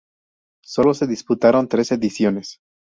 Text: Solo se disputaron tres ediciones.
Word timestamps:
Solo 0.63 0.95
se 0.95 1.05
disputaron 1.05 1.67
tres 1.67 1.91
ediciones. 1.91 2.57